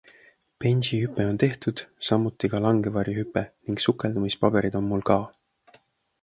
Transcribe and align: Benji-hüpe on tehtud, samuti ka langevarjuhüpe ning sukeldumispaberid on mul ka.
Benji-hüpe 0.63 1.25
on 1.33 1.35
tehtud, 1.43 1.83
samuti 2.07 2.51
ka 2.53 2.63
langevarjuhüpe 2.67 3.45
ning 3.67 3.83
sukeldumispaberid 3.85 4.79
on 4.83 4.89
mul 4.91 5.07
ka. 5.13 5.21